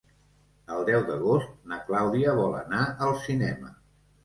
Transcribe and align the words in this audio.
El 0.75 0.85
deu 0.87 1.03
d'agost 1.09 1.51
na 1.73 1.79
Clàudia 1.91 2.35
vol 2.41 2.59
anar 2.63 2.83
al 3.09 3.17
cinema. 3.29 3.75